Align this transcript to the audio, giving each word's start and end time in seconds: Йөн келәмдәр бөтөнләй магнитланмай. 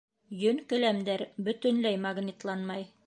Йөн 0.43 0.61
келәмдәр 0.71 1.23
бөтөнләй 1.49 2.01
магнитланмай. 2.07 2.89